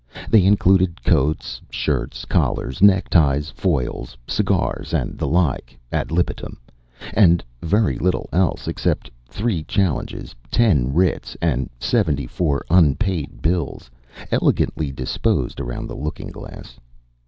[0.31, 6.57] They included coats, shirts, collars, neckties, foils, cigars, and the like ad libitum;
[7.13, 13.91] and very little else except three challenges, ten writs, and seventy four unpaid bills,
[14.31, 16.79] elegantly disposed around the looking glass.